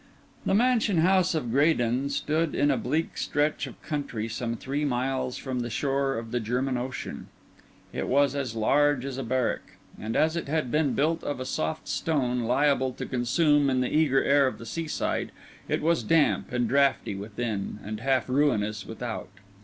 The 0.47 0.55
mansion 0.55 0.97
house 1.01 1.35
of 1.35 1.51
Graden 1.51 2.09
stood 2.09 2.55
in 2.55 2.71
a 2.71 2.75
bleak 2.77 3.17
stretch 3.19 3.67
of 3.67 3.79
country 3.83 4.27
some 4.27 4.55
three 4.55 4.83
miles 4.83 5.37
from 5.37 5.59
the 5.59 5.69
shore 5.69 6.17
of 6.17 6.31
the 6.31 6.39
German 6.39 6.75
Ocean. 6.75 7.27
It 7.93 8.07
was 8.07 8.33
as 8.33 8.55
large 8.55 9.05
as 9.05 9.19
a 9.19 9.23
barrack; 9.23 9.73
and 9.99 10.15
as 10.15 10.35
it 10.35 10.47
had 10.47 10.71
been 10.71 10.93
built 10.95 11.23
of 11.23 11.39
a 11.39 11.45
soft 11.45 11.87
stone, 11.87 12.39
liable 12.39 12.93
to 12.93 13.05
consume 13.05 13.69
in 13.69 13.81
the 13.81 13.95
eager 13.95 14.23
air 14.23 14.47
of 14.47 14.57
the 14.57 14.65
seaside, 14.65 15.31
it 15.69 15.83
was 15.83 16.01
damp 16.01 16.51
and 16.51 16.67
draughty 16.67 17.13
within 17.13 17.77
and 17.83 17.99
half 17.99 18.27
ruinous 18.27 18.87
without. 18.87 19.29